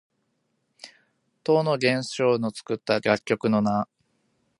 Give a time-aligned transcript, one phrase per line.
[1.43, 3.87] 唐の玄宗の作った楽曲の名。